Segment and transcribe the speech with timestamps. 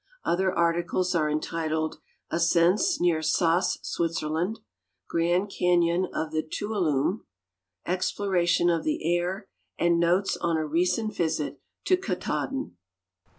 [0.23, 1.99] Other articles are entitled
[2.31, 4.59] "Ascents near Saas, Switzerland,"''
[5.11, 7.19] Grand ^Canon of the Tuo lumne,"
[7.85, 12.77] "Exploration of the Air," and "Notes on a recent Visit to Katahdin."